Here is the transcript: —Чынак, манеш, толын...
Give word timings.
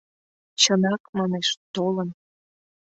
—Чынак, 0.61 1.01
манеш, 1.17 1.49
толын... 1.73 2.09